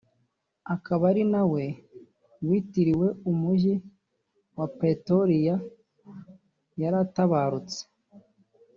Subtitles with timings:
[0.75, 1.63] akaba ari nawe
[2.47, 3.75] witiriwe umujyi
[4.57, 5.55] wa Pretoria
[6.81, 7.79] yaratabarutse